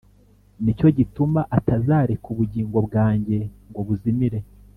[0.63, 3.37] Nicyo gituma atazereka ubugingo bwanjye
[3.69, 4.39] ngo buzimire